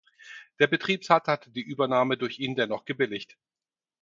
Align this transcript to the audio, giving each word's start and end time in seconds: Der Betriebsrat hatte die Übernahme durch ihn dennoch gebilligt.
Der 0.57 0.65
Betriebsrat 0.65 1.27
hatte 1.27 1.51
die 1.51 1.61
Übernahme 1.61 2.17
durch 2.17 2.39
ihn 2.39 2.55
dennoch 2.55 2.85
gebilligt. 2.85 3.37